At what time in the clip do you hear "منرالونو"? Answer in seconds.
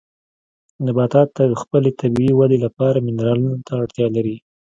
3.07-3.55